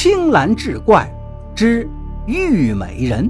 [0.00, 1.12] 青蓝志怪
[1.56, 1.84] 之
[2.28, 3.28] 玉美人。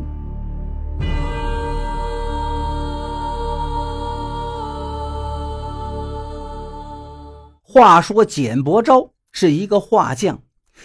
[7.62, 10.42] 话说简伯昭是一个画匠，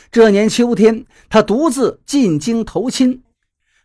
[0.09, 3.21] 这年秋天，他独自进京投亲，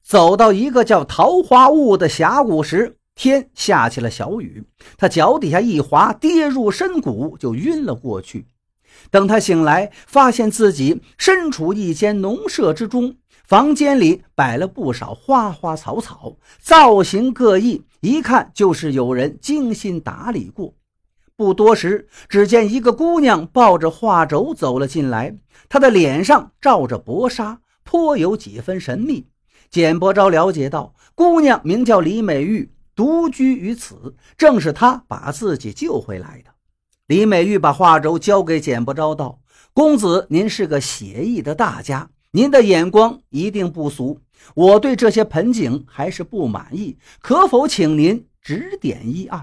[0.04, 4.62] 走到一个叫桃花坞的峡谷时，天下起了小雨，
[4.96, 8.46] 他脚底下一滑，跌入深谷，就晕了过去。
[9.10, 20.74] 等他醒来，发现自己身处一间农舍之中，房间里摆了不少花花草草，造型各异，一看就是有人精心打理过。
[21.36, 25.36] 不多时，只见一个姑娘抱着画轴走了进来，
[25.68, 29.28] 她的脸上罩着薄纱，颇有几分神秘。
[29.70, 36.50] 简伯昭了解到，姑娘名叫李美玉，独居于此，正是她把自己救回来的。
[37.08, 39.40] 李美玉把画轴交给简伯昭，道
[39.72, 44.20] ：“公子，您是个写意的大家，您的眼光一定不俗。
[44.54, 49.42] 我对这些盆景还是不满意，可否请您指点一二？”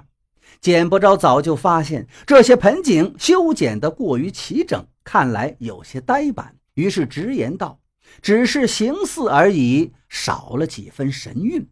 [0.61, 7.79] 简伯昭早就发现这些盆景修剪得过于齐整，看来有些呆板，于是直言道
[8.21, 11.67] ：“只是形似而已，少了几分神韵。”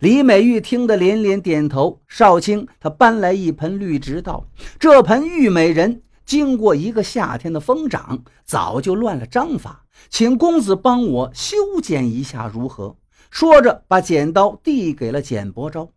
[0.00, 2.00] 李美玉听得连连点头。
[2.08, 4.46] 少卿，他搬来一盆绿植，道
[4.78, 12.96] ：“这盆玉美人经过一个夏天的疯长，早就乱了章法，请公子帮我修剪一下，如何？”
[13.30, 15.90] 说着，把剪刀递给了简伯昭。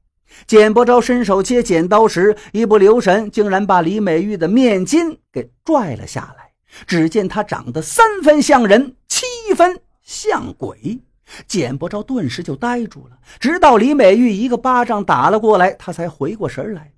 [0.45, 6.51] 简伯昭伸手接剪刀时，一不留神，竟然把李美玉的面巾给拽了下来。
[6.85, 10.99] 只见她长得三分像人，七分像鬼。
[11.47, 16.91] 简伯昭顿时就呆住了，直到李美玉一个巴掌打了过来，他才回过神来。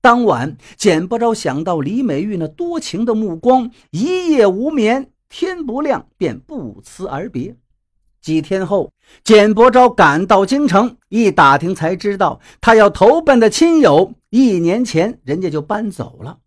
[0.00, 7.54] 当晚，简伯昭想到李美玉那多情的目光，一夜无眠，天不亮便不辞而别。
[8.22, 8.92] 几天后，
[9.24, 16.38] 简伯昭赶到京城，一打听才知道，他要投奔的亲友一年前人家就搬走了。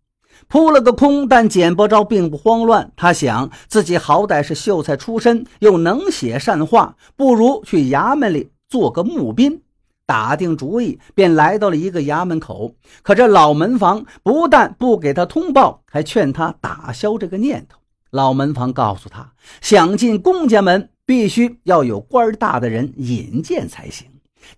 [0.48, 2.92] 扑了个空，但简伯昭并不慌乱。
[2.96, 9.60] 他想自己好歹是秀才出身，又能写善画，不如去衙门里做个募兵。
[10.06, 12.74] 打定主意，便来到了一个衙门口。
[13.02, 17.78] 可这老门房不但不给他通报，还劝他打消这个念头。
[18.10, 24.06] 老门房告诉他，想进公家门，必须要有官大的人引荐才行。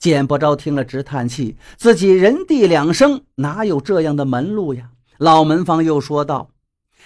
[0.00, 4.90] 简伯昭听了，直叹气：自己人地两生，哪有这样的门路呀？
[5.18, 6.50] 老门房又说道：“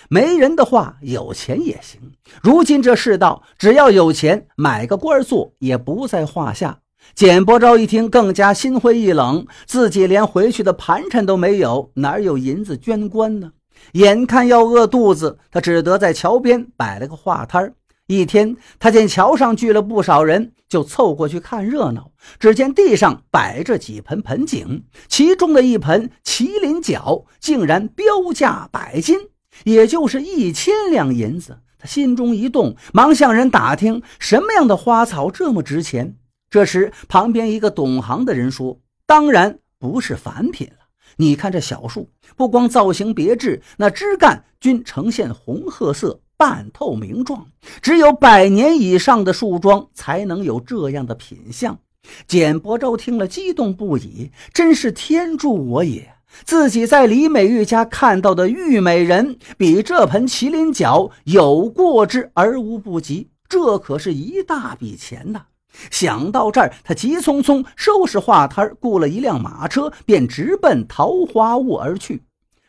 [0.08, 2.12] 没人的话，有钱也行。
[2.42, 6.80] 如今这世道，只要有钱，买个官做也不在话下。”
[7.14, 13.52] 简伯昭一听，更加心灰意冷，自己连回去的盘缠都没有，哪有银子捐官呢？
[13.92, 17.74] 眼看要饿肚子，他只得在桥边摆了个画摊儿。
[18.10, 22.10] 一天，他见桥上聚了不少人，就凑过去看热闹。
[22.40, 28.04] 只见地上摆着几盆盆景，其中的一盆麒麟角竟然标
[28.34, 29.16] 价百金，
[29.62, 31.60] 也就是一千两银子。
[31.78, 36.16] 他心中一动，忙向人打听什么样的花草这么值钱。
[36.50, 40.86] 这时，旁边一个懂行的人说：“当然不是凡品了。
[41.18, 47.48] 你看这小树，不光造型别致，那枝干均呈现红褐色。”半透明状，
[47.82, 51.78] 只有百年以上的树桩才能有这样的品相。
[52.26, 56.14] 简伯昭听了，激动不已，真是天助我也！
[56.46, 63.28] 自己在李美玉家看到的玉美人，比这盆麒麟角有过之而无不及。
[63.46, 65.42] 这可是一大笔钱呐！
[65.90, 72.22] 想到这儿，他急匆匆收拾画摊，雇了一辆马车，便直奔桃花坞而去。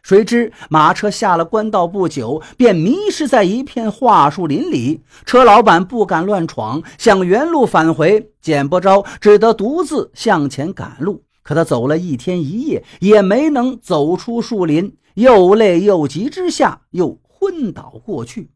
[0.04, 5.02] 谁知马车下了官道不久，便迷失在一片桦树林里。
[5.26, 8.32] 车老板不敢乱闯，想原路返回。
[8.42, 11.24] 简伯昭只得独自向前赶路。
[11.44, 18.50] 可他走了一天一夜，也没能走出树林，又累又急之下，又昏倒过去。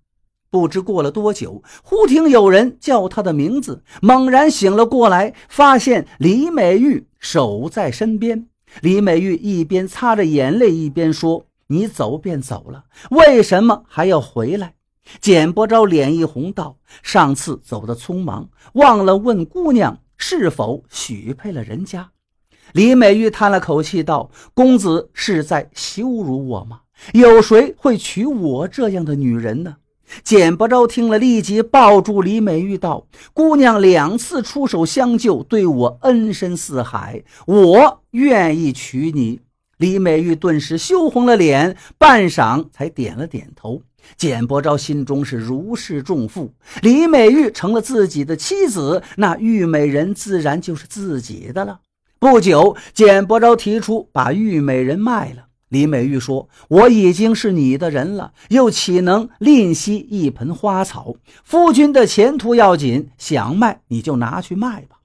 [0.50, 8.48] 不知过了多久，忽听有人叫他的名字，猛然醒了过来，发现李美玉守在身边。
[8.82, 14.76] 李美玉一边擦着眼泪，一边说：“你走便走了，为什么还要回来？”
[15.22, 22.12] 简伯昭脸一红，道：“上次走得匆忙，忘了问姑娘是否许配了人家。”
[22.74, 26.82] 李美玉叹了口气，道：“公子是在羞辱我吗？
[27.14, 29.78] 有谁会娶我这样的女人呢？”
[30.24, 39.42] 简伯昭听了，立即抱住李美玉道：“姑娘两次出手相救，对我恩深似海，我愿意娶你。”
[39.78, 43.82] 李美玉顿时羞红了脸，半晌才点了点头。
[44.16, 51.80] 简伯昭心中是如释重负，李美玉成了自己的妻子，那玉美人自然就是自己的了。
[52.20, 55.45] 不久，简伯昭提出把玉美人卖了。
[55.70, 61.16] 李美玉说：“我已经是你的人了，又岂能吝惜一盆花草？
[61.44, 64.98] 夫君的前途要紧，想卖你就拿去卖吧。”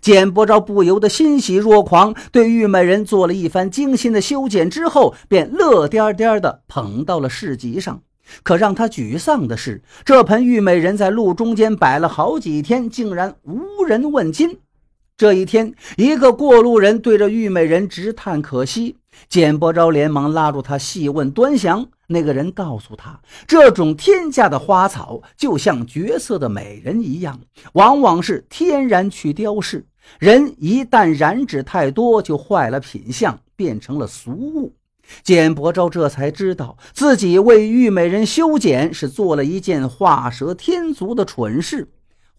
[0.00, 8.02] 简伯昭不由得欣喜若狂，对玉美人做了一番精心的修剪之后，便乐颠颠地捧到了市集上。
[8.44, 14.58] 可让他沮丧的是，这盆玉美人在路中间摆了好几天，竟然无人问津。
[15.16, 18.96] 这一天，一个过路人对着玉美人直叹可惜。
[19.28, 21.86] 简伯昭连忙拉住他，细问端详。
[22.08, 27.40] 那个人告诉他，这种天价的花草就像绝色的美人一样，
[27.74, 29.86] 往往是天然去雕饰。
[30.18, 34.74] 人一旦染指太多，就坏了品相，变成了俗物。
[35.22, 41.88] 简伯昭这才知道自己为玉美人修剪是做了一件画蛇添足的蠢事。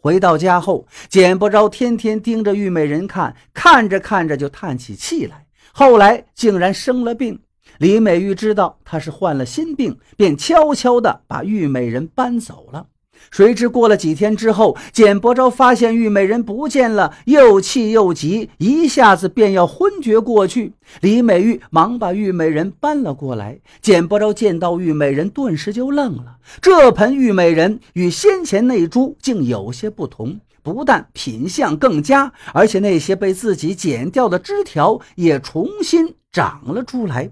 [0.04, 5.46] 回到家后，简不昭天天盯着玉美人看，看着看着就叹起气来。
[5.72, 7.40] 后来竟然生了病，
[7.78, 12.88] 李美玉知道她是患了心病，便悄悄地把玉美人搬走了。
[13.32, 20.74] 谁知过了几天之后，简伯昭发现玉美人不见了，又气又急，一下子便要昏厥过去。
[21.02, 23.60] 李美玉忙把玉美人搬了过来。
[23.82, 26.38] 简伯昭见到玉美人，顿时就愣了。
[26.62, 37.32] 这盆玉美人与先前那株竟有些不同，不但品相更佳，而且那些被自己剪掉的枝条也重新长了出来。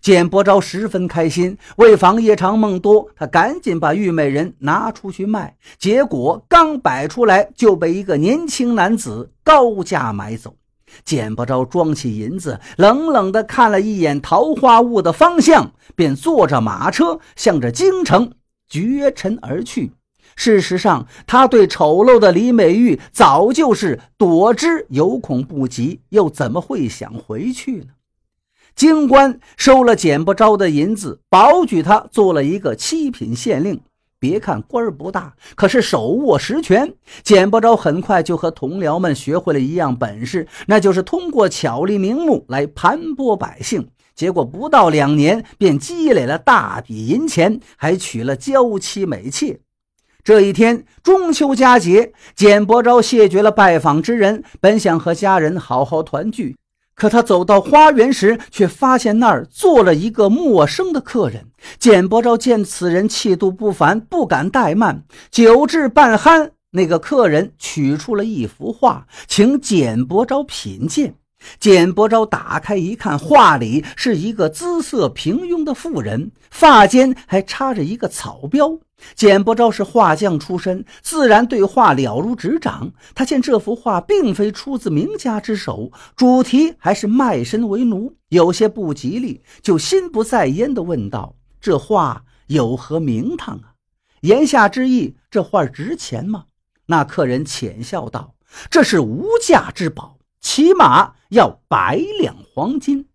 [0.00, 5.56] 简伯昭十分开心，为防夜长梦多，他赶紧把玉美人拿出去卖。
[5.78, 10.54] 结果刚摆出来，就被一个年轻男子高价买走。
[11.04, 18.32] 简伯昭装起银子，冷冷地看了一眼桃花坞的方向，便坐着马车向着京城
[18.68, 19.92] 绝尘而去。
[20.36, 27.86] 事实上，他对丑陋的李美玉早就是躲之有恐不及，又怎么会想回去呢？
[28.80, 33.78] 京官收了简不昭的银子，保举他做了一个七品县令。
[34.18, 36.94] 别看官儿不大，可是手握实权。
[37.22, 43.86] 简不昭很快就和同僚们学会了一样本事，那就是通过巧立名目来盘剥百姓。
[44.14, 49.60] 结果不到两年，便积累了大笔银钱，还娶了娇妻美妾。
[50.24, 56.56] 这一天中秋佳节，简伯昭谢绝了拜访之人，本想和家人好好团聚。
[57.00, 61.46] 可他走到花园时，却发现那儿坐了一个陌生的客人。
[61.78, 71.14] 简伯昭见此人气度不凡，不敢怠慢，酒至半酣，那个客人取出了一幅画，请简伯昭品鉴。
[71.58, 78.78] 简伯昭打开一看，画里是一个姿色平庸的妇人，发间还插着一个草标。
[79.14, 82.92] 简伯昭是画匠出身，自然对画了如指掌。
[83.14, 93.74] 他见这幅画并非出自名家之手，主题还是卖身为奴，有些不吉利，就心不在焉地问道：“这画有何名堂啊？”
[94.22, 96.44] 言下之意，这画值钱吗？
[96.86, 98.34] 那客人浅笑道
[98.68, 103.09] ：“这是无价之宝。”起码要百两黄金。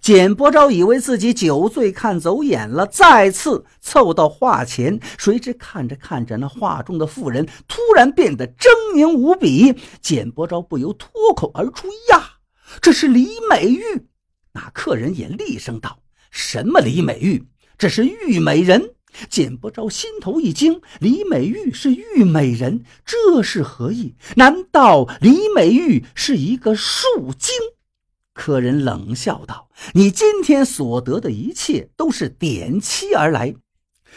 [0.00, 9.74] 简伯昭以为自己酒醉看走眼了，再次凑到画前，谁知看着看着，那画中的妇人突然变得狰狞无比。
[10.00, 12.38] 简伯昭不由脱口而出：“呀，
[12.80, 13.82] 这是李美玉！”
[14.54, 15.98] 那客人也厉声道
[16.30, 17.46] ：“什么李美玉？
[17.76, 18.94] 这是玉美人！”
[19.30, 24.14] 简伯昭心头一惊，李美玉是玉美人，这是何意？
[24.36, 27.56] 难道李美玉是一个树精？
[28.34, 33.54] 客人冷笑道：“你今天所得的一切都是点漆而来。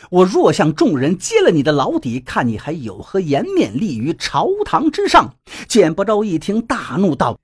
[0.09, 5.35] 我若向众人揭了你的老底，看你还有何颜面立于朝堂之上？”
[5.67, 7.37] 简伯昭一听，大怒道：“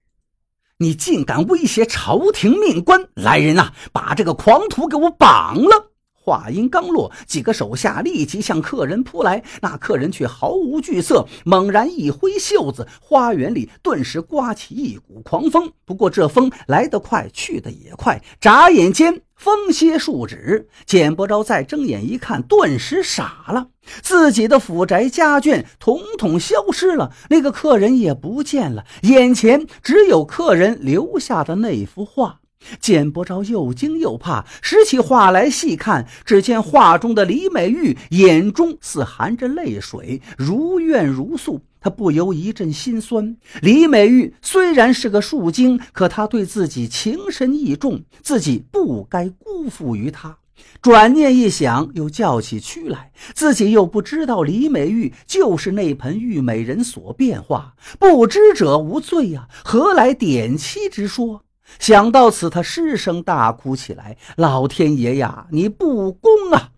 [0.79, 3.07] 你竟敢威胁朝廷命官！
[3.13, 5.87] 来人啊，把这个狂徒给我绑了！”
[6.27, 15.72] 话音刚落，几个手下立即向客人扑来，那客人却毫无惧色，猛然一挥袖子，花园里顿时刮起一股狂风。
[15.86, 20.67] 不过这风来得快，去得也快，眨眼间风歇数指。
[20.86, 23.67] 简伯昭再睁眼一看，顿时傻了，
[24.01, 32.41] 自己的府宅家眷统统消失了，那个客人也不见了，眼前只有客人留下的那幅画。
[32.80, 41.62] 简伯昭又惊又怕，拾起画来细看，只见画中的李美玉眼中似含着泪水，如怨如诉。
[41.80, 43.38] 他不由一阵心酸。
[43.62, 50.38] 李美玉虽然是个树精，可她对自己情深意重，自己不该辜负于她。
[50.82, 53.12] 转念一想，又叫起屈来。
[53.36, 61.44] 自己又不知道李美玉就是那盆玉美人所变化，不知者无罪呀，何来点妻之说？
[61.80, 66.70] 想到此，他失声大哭起来：“老天爷呀，你不公啊！”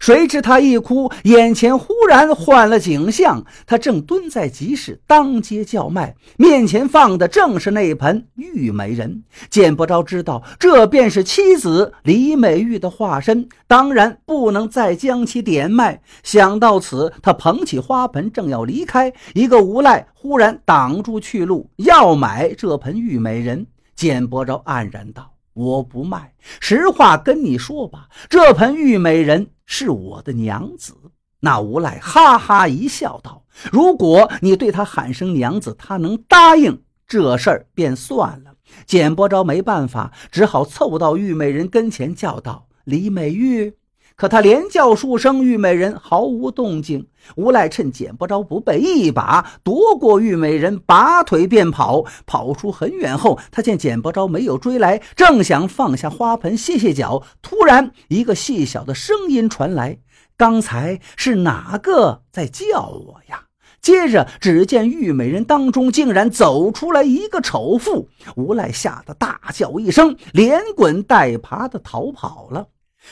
[0.00, 3.44] 谁知他一哭，眼前忽然换了景象。
[3.66, 9.22] 他正蹲在集市当街叫卖，面前放的正是那盆玉美人。
[9.50, 16.00] 见不着，知道这便是妻子李美玉的化身，当然不能再将其点卖。
[16.22, 23.66] 想到此，他捧起花盆正要离开，一个无赖忽然挡住去路，要买这盆玉美人。
[23.94, 25.30] 简伯昭黯然道。
[25.52, 30.94] 我不卖，实话跟你说吧，这盆玉美人是我的娘子。
[31.38, 43.76] 那无赖哈哈一笑，道：“如果你对他喊声娘子，他能答应，这事儿便算了。”简伯昭没办法，只好凑到玉美人跟前，叫道：“李美玉。”
[44.16, 47.08] 可他连叫数声，玉美人毫无动静。
[47.34, 52.04] 无赖趁捡不着不备，一把夺过玉美人，拔腿便跑。
[52.24, 59.98] 跑出很远后，他见捡不着没有追来，正想放下花盆歇歇脚，突然一个细小的声音传来
[60.38, 63.42] ：“刚才是哪个在叫我呀？”
[63.82, 68.08] 接着只见玉美人当中竟然走出来一个丑妇。
[68.36, 72.66] 无赖吓得大叫一声，连滚带爬的逃跑了。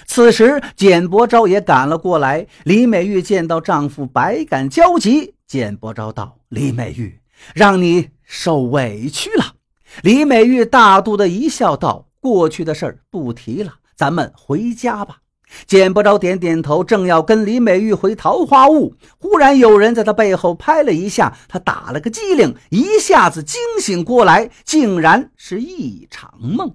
[0.06, 2.46] 此时，简伯昭也赶了过来。
[2.64, 5.34] 李美玉见到丈夫，百感交集。
[5.46, 7.20] 简伯昭道：“李美玉，
[7.54, 9.54] 让你受委屈了。”
[10.02, 15.18] 李美玉大度的一笑，道：“过去的事儿不提了，咱们回家吧。”
[15.66, 26.74] 简伯昭点点头，正要跟李美玉回桃花坞，忽然有人在他背后拍了一下，他打了个激灵，一下子惊醒过来，竟然是一场梦。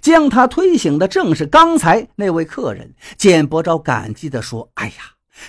[0.00, 2.94] 将他推醒的正是刚才那位客人。
[3.16, 4.94] 简伯昭感激地说：“哎呀，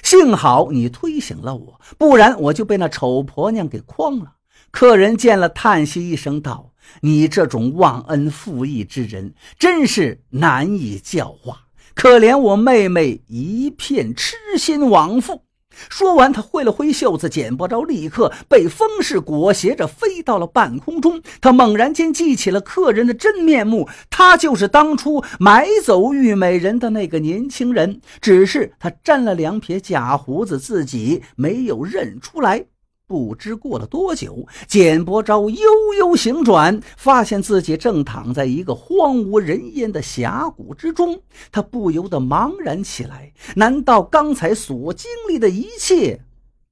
[0.01, 4.33] 幸好你推醒了我，不然我就被那丑婆娘给诓了。”
[4.71, 6.71] 客人见了，叹息一声道
[7.01, 11.67] ：“你这种忘恩负义之人，真是难以教化。
[11.93, 15.43] 可怜我妹妹一片痴心枉负。”
[15.89, 21.21] 说完，他挥了挥袖子，简伯昭立刻被风势裹挟着飞到了半空中。
[21.41, 32.65] 他猛然间记起了客人的真面目，他就是当初买走玉美人的那个年轻人，只是他沾了两撇假胡子，自己没有认出来。
[33.05, 41.21] 不知过了多久，简伯昭悠悠醒转，发现自己正躺在一个荒无人烟的峡谷之中。
[41.51, 46.21] 他不由得茫然起来：难道刚才所经历的一切，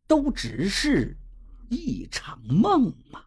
[0.07, 1.17] 都只是
[1.69, 3.21] 一场梦吗？